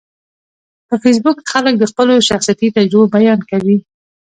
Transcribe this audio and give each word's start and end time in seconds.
په 0.87 0.95
فېسبوک 1.03 1.37
کې 1.41 1.49
خلک 1.53 1.73
د 1.79 1.83
خپلو 1.91 2.13
شخصیتي 2.29 2.67
تجربو 2.77 3.11
بیان 3.15 3.39
کوي 3.51 3.77